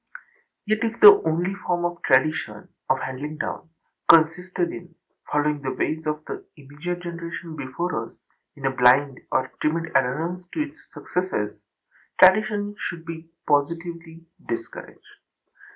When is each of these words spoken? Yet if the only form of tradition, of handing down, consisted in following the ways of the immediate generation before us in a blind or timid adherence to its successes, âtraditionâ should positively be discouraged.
Yet 0.65 0.79
if 0.83 0.99
the 0.99 1.21
only 1.27 1.53
form 1.53 1.85
of 1.85 2.01
tradition, 2.01 2.69
of 2.89 2.97
handing 3.01 3.37
down, 3.37 3.69
consisted 4.09 4.71
in 4.71 4.95
following 5.31 5.61
the 5.61 5.73
ways 5.75 6.07
of 6.07 6.25
the 6.25 6.43
immediate 6.57 7.03
generation 7.03 7.55
before 7.55 8.07
us 8.09 8.13
in 8.55 8.65
a 8.65 8.71
blind 8.75 9.19
or 9.31 9.51
timid 9.61 9.89
adherence 9.95 10.47
to 10.55 10.61
its 10.61 10.91
successes, 10.91 11.55
âtraditionâ 12.19 12.73
should 12.79 13.05
positively 13.47 14.03
be 14.25 14.25
discouraged. 14.47 15.05